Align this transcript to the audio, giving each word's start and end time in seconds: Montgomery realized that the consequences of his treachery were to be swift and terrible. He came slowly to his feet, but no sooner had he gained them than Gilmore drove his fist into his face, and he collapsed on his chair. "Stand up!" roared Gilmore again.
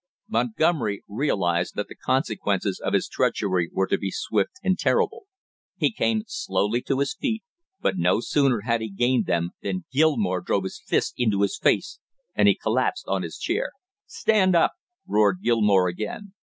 Montgomery 0.27 1.03
realized 1.07 1.75
that 1.75 1.87
the 1.87 1.93
consequences 1.95 2.79
of 2.83 2.93
his 2.93 3.07
treachery 3.07 3.69
were 3.71 3.85
to 3.85 3.99
be 3.99 4.09
swift 4.09 4.53
and 4.63 4.75
terrible. 4.79 5.27
He 5.77 5.91
came 5.91 6.23
slowly 6.25 6.81
to 6.87 6.97
his 7.01 7.13
feet, 7.13 7.43
but 7.81 7.99
no 7.99 8.19
sooner 8.19 8.61
had 8.61 8.81
he 8.81 8.89
gained 8.89 9.27
them 9.27 9.51
than 9.61 9.85
Gilmore 9.93 10.41
drove 10.41 10.63
his 10.63 10.81
fist 10.83 11.13
into 11.17 11.43
his 11.43 11.55
face, 11.61 11.99
and 12.33 12.47
he 12.47 12.55
collapsed 12.55 13.05
on 13.07 13.21
his 13.21 13.37
chair. 13.37 13.73
"Stand 14.07 14.55
up!" 14.55 14.71
roared 15.07 15.43
Gilmore 15.43 15.87
again. 15.87 16.33